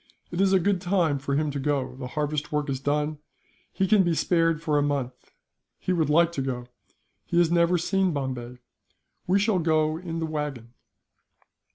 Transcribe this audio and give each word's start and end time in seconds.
It 0.31 0.41
is 0.41 0.51
a 0.51 0.57
good 0.59 0.81
time 0.81 1.19
for 1.19 1.35
him 1.35 1.51
to 1.51 1.59
go. 1.59 1.95
The 1.95 2.07
harvest 2.17 2.51
work 2.51 2.71
is 2.71 2.79
done, 2.79 3.19
he 3.71 3.87
can 3.87 4.01
be 4.01 4.15
spared 4.15 4.59
for 4.59 4.79
a 4.79 4.81
month. 4.81 5.35
He 5.77 5.93
would 5.93 6.09
like 6.09 6.31
to 6.31 6.41
go. 6.41 6.65
He 7.27 7.37
has 7.37 7.51
never 7.51 7.77
seen 7.77 8.11
Bombay. 8.11 8.57
We 9.27 9.37
shall 9.37 9.59
go 9.59 9.97
in 9.99 10.17
the 10.17 10.25
wagon." 10.25 10.73